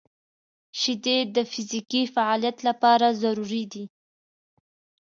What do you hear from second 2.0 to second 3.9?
فعالیت لپاره ضروري دي.